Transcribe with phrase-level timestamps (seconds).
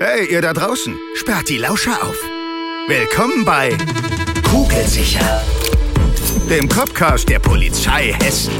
[0.00, 2.16] Hey, ihr da draußen, sperrt die Lauscher auf.
[2.88, 3.78] Willkommen bei
[4.50, 5.40] Kugelsicher,
[6.50, 8.52] dem Copcast der Polizei Hessen.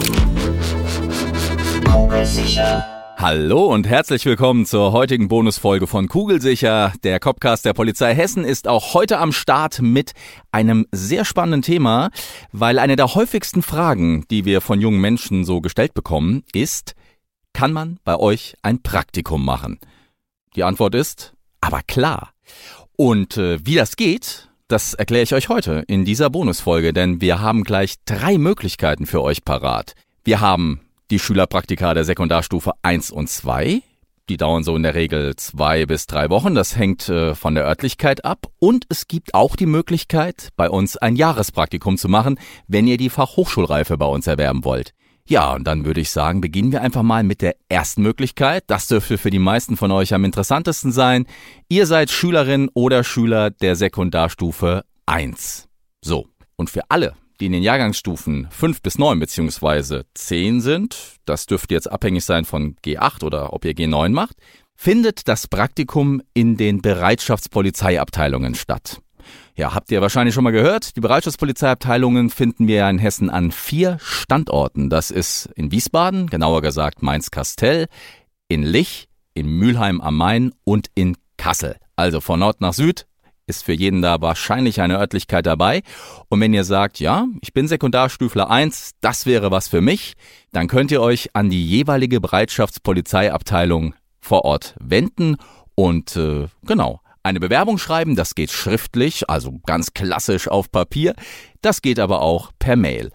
[1.91, 2.85] Kugelsicher.
[3.17, 6.93] Hallo und herzlich willkommen zur heutigen Bonusfolge von Kugelsicher.
[7.02, 10.12] Der Copcast der Polizei Hessen ist auch heute am Start mit
[10.53, 12.11] einem sehr spannenden Thema,
[12.53, 16.95] weil eine der häufigsten Fragen, die wir von jungen Menschen so gestellt bekommen, ist,
[17.53, 19.80] kann man bei euch ein Praktikum machen?
[20.57, 22.33] Die Antwort ist, aber klar.
[22.97, 27.41] Und äh, wie das geht, das erkläre ich euch heute in dieser Bonusfolge, denn wir
[27.41, 29.95] haben gleich drei Möglichkeiten für euch parat.
[30.24, 33.82] Wir haben die Schülerpraktika der Sekundarstufe 1 und 2.
[34.30, 36.55] Die dauern so in der Regel zwei bis drei Wochen.
[36.55, 38.46] Das hängt äh, von der Örtlichkeit ab.
[38.59, 43.10] Und es gibt auch die Möglichkeit, bei uns ein Jahrespraktikum zu machen, wenn ihr die
[43.10, 44.95] Fachhochschulreife bei uns erwerben wollt.
[45.27, 48.65] Ja, und dann würde ich sagen, beginnen wir einfach mal mit der ersten Möglichkeit.
[48.66, 51.27] Das dürfte für die meisten von euch am interessantesten sein.
[51.69, 55.66] Ihr seid Schülerin oder Schüler der Sekundarstufe 1.
[56.02, 61.46] So, und für alle, die in den Jahrgangsstufen 5 bis 9 beziehungsweise 10 sind, das
[61.46, 64.37] dürfte jetzt abhängig sein von G8 oder ob ihr G9 macht,
[64.77, 69.00] findet das Praktikum in den Bereitschaftspolizeiabteilungen statt.
[69.56, 73.53] Ja, habt ihr wahrscheinlich schon mal gehört, die Bereitschaftspolizeiabteilungen finden wir ja in Hessen an
[73.53, 74.91] vier Standorten.
[74.91, 77.87] Das ist in Wiesbaden, genauer gesagt Mainz-Kastell,
[78.49, 81.77] in Lich, in Mülheim am Main und in Kassel.
[81.94, 83.06] Also von Nord nach Süd
[83.47, 85.83] ist für jeden da wahrscheinlich eine Örtlichkeit dabei.
[86.28, 90.15] Und wenn ihr sagt, ja, ich bin Sekundarstufler 1, das wäre was für mich,
[90.50, 95.37] dann könnt ihr euch an die jeweilige Bereitschaftspolizeiabteilung vor Ort wenden
[95.77, 101.15] und äh, genau, eine Bewerbung schreiben, das geht schriftlich, also ganz klassisch auf Papier,
[101.62, 103.11] das geht aber auch per Mail.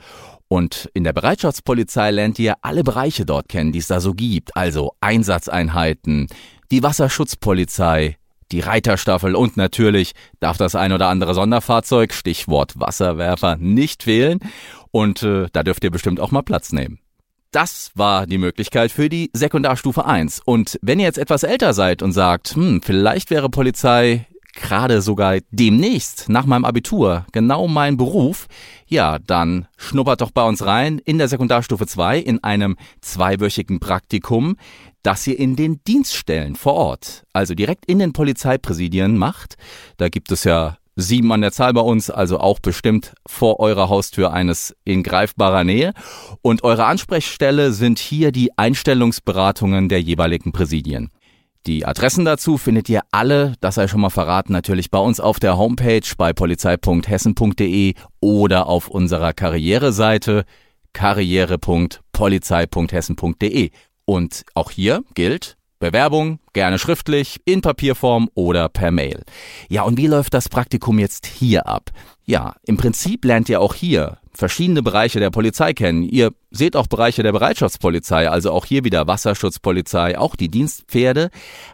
[0.47, 4.57] Und in der Bereitschaftspolizei lernt ihr alle Bereiche dort kennen, die es da so gibt,
[4.57, 6.27] also Einsatzeinheiten,
[6.71, 8.17] die Wasserschutzpolizei,
[8.51, 14.39] die Reiterstaffel und natürlich darf das ein oder andere Sonderfahrzeug, Stichwort Wasserwerfer, nicht fehlen.
[14.91, 16.99] Und äh, da dürft ihr bestimmt auch mal Platz nehmen.
[17.51, 20.41] Das war die Möglichkeit für die Sekundarstufe 1.
[20.45, 25.39] Und wenn ihr jetzt etwas älter seid und sagt, hm, vielleicht wäre Polizei gerade sogar
[25.49, 28.45] demnächst nach meinem Abitur genau mein Beruf,
[28.85, 34.55] ja, dann schnuppert doch bei uns rein in der Sekundarstufe 2 in einem zweiwöchigen Praktikum,
[35.01, 39.55] das ihr in den Dienststellen vor Ort, also direkt in den Polizeipräsidien macht.
[39.97, 43.89] Da gibt es ja sieben an der Zahl bei uns, also auch bestimmt vor eurer
[43.89, 45.93] Haustür eines in greifbarer Nähe.
[46.41, 51.11] Und eure Ansprechstelle sind hier die Einstellungsberatungen der jeweiligen Präsidien.
[51.67, 55.39] Die Adressen dazu findet ihr alle, das sei schon mal verraten, natürlich bei uns auf
[55.39, 60.45] der Homepage bei polizei.hessen.de oder auf unserer Karriereseite
[60.93, 63.71] karriere.polizei.hessen.de.
[64.05, 69.23] Und auch hier gilt, Bewerbung gerne schriftlich, in Papierform oder per Mail.
[69.69, 71.91] Ja, und wie läuft das Praktikum jetzt hier ab?
[72.25, 76.03] Ja, im Prinzip lernt ihr auch hier verschiedene Bereiche der Polizei kennen.
[76.03, 81.29] Ihr seht auch Bereiche der Bereitschaftspolizei, also auch hier wieder Wasserschutzpolizei, auch die Dienstpferde.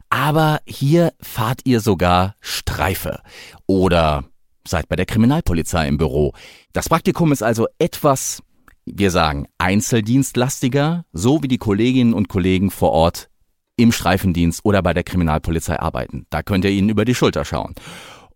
[0.10, 3.22] Aber hier fahrt ihr sogar Streife
[3.68, 4.24] oder
[4.68, 6.34] seid bei der Kriminalpolizei im Büro.
[6.74, 8.42] Das Praktikum ist also etwas
[8.86, 13.30] wir sagen einzeldienstlastiger, so wie die Kolleginnen und Kollegen vor Ort
[13.78, 16.26] im Streifendienst oder bei der Kriminalpolizei arbeiten.
[16.30, 17.76] Da könnt ihr ihnen über die Schulter schauen.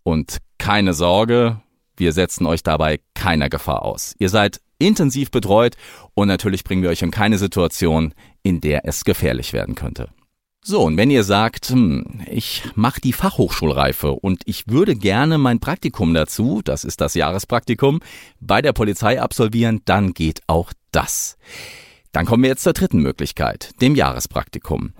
[0.04, 1.62] Und keine Sorge,
[1.96, 4.16] wir setzen euch dabei keiner Gefahr aus.
[4.20, 5.76] Ihr seid intensiv betreut
[6.14, 8.14] und natürlich bringen wir euch in keine Situation,
[8.44, 10.10] in der es gefährlich werden könnte.
[10.62, 15.60] So, und wenn ihr sagt, hm, ich mache die Fachhochschulreife und ich würde gerne mein
[15.60, 18.02] Praktikum dazu, das ist das Jahrespraktikum,
[18.40, 21.38] bei der Polizei absolvieren, dann geht auch das.
[22.12, 24.94] Dann kommen wir jetzt zur dritten Möglichkeit, dem Jahrespraktikum.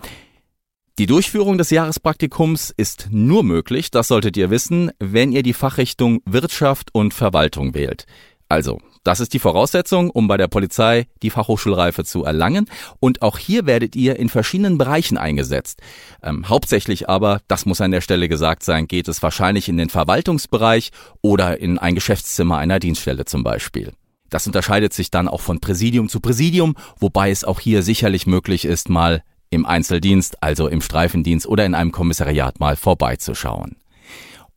[1.00, 6.22] Die Durchführung des Jahrespraktikums ist nur möglich, das solltet ihr wissen, wenn ihr die Fachrichtung
[6.26, 8.06] Wirtschaft und Verwaltung wählt.
[8.50, 12.66] Also, das ist die Voraussetzung, um bei der Polizei die Fachhochschulreife zu erlangen.
[13.00, 15.80] Und auch hier werdet ihr in verschiedenen Bereichen eingesetzt.
[16.22, 19.88] Ähm, hauptsächlich aber, das muss an der Stelle gesagt sein, geht es wahrscheinlich in den
[19.88, 20.92] Verwaltungsbereich
[21.22, 23.94] oder in ein Geschäftszimmer einer Dienststelle zum Beispiel.
[24.30, 28.66] Das unterscheidet sich dann auch von Präsidium zu Präsidium, wobei es auch hier sicherlich möglich
[28.66, 33.78] ist, mal im Einzeldienst, also im Streifendienst oder in einem Kommissariat mal vorbeizuschauen.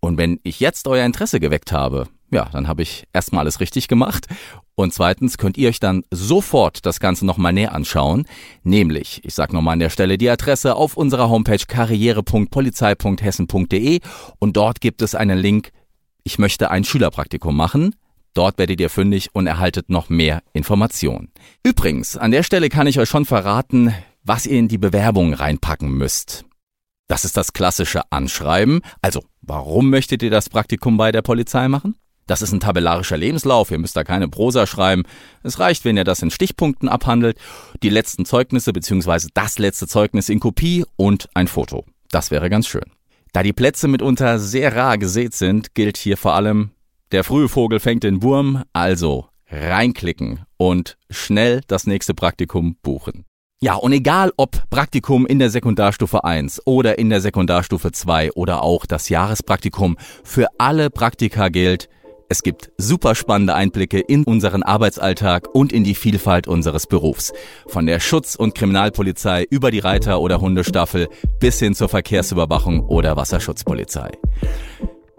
[0.00, 3.86] Und wenn ich jetzt euer Interesse geweckt habe, ja, dann habe ich erstmal alles richtig
[3.88, 4.26] gemacht.
[4.74, 8.24] Und zweitens könnt ihr euch dann sofort das Ganze nochmal näher anschauen.
[8.64, 14.00] Nämlich, ich sage nochmal an der Stelle die Adresse auf unserer Homepage karriere.polizei.hessen.de
[14.38, 15.72] und dort gibt es einen Link,
[16.24, 17.94] ich möchte ein Schülerpraktikum machen.
[18.34, 21.28] Dort werdet ihr fündig und erhaltet noch mehr Informationen.
[21.62, 23.94] Übrigens, an der Stelle kann ich euch schon verraten,
[24.24, 26.44] was ihr in die Bewerbung reinpacken müsst.
[27.08, 28.80] Das ist das klassische Anschreiben.
[29.02, 31.96] Also, warum möchtet ihr das Praktikum bei der Polizei machen?
[32.26, 35.02] Das ist ein tabellarischer Lebenslauf, ihr müsst da keine Prosa schreiben.
[35.42, 37.36] Es reicht, wenn ihr das in Stichpunkten abhandelt,
[37.82, 39.28] die letzten Zeugnisse bzw.
[39.34, 41.84] das letzte Zeugnis in Kopie und ein Foto.
[42.10, 42.84] Das wäre ganz schön.
[43.32, 46.70] Da die Plätze mitunter sehr rar gesät sind, gilt hier vor allem,
[47.10, 53.24] der frühe Vogel fängt den Wurm, also reinklicken und schnell das nächste Praktikum buchen.
[53.62, 58.64] Ja, und egal ob Praktikum in der Sekundarstufe 1 oder in der Sekundarstufe 2 oder
[58.64, 61.88] auch das Jahrespraktikum, für alle Praktika gilt,
[62.28, 67.32] es gibt super spannende Einblicke in unseren Arbeitsalltag und in die Vielfalt unseres Berufs.
[67.68, 71.06] Von der Schutz- und Kriminalpolizei über die Reiter- oder Hundestaffel
[71.38, 74.10] bis hin zur Verkehrsüberwachung oder Wasserschutzpolizei.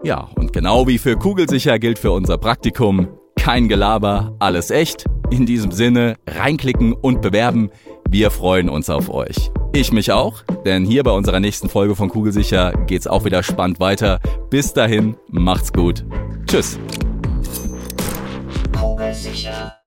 [0.02, 5.06] Ja, und genau wie für Kugelsicher gilt für unser Praktikum, kein Gelaber, alles echt.
[5.30, 7.70] In diesem Sinne, reinklicken und bewerben.
[8.14, 9.50] Wir freuen uns auf euch.
[9.72, 13.80] Ich mich auch, denn hier bei unserer nächsten Folge von Kugelsicher geht's auch wieder spannend
[13.80, 14.20] weiter.
[14.50, 16.04] Bis dahin, macht's gut.
[16.46, 16.78] Tschüss.
[18.78, 19.83] Kugelsicher.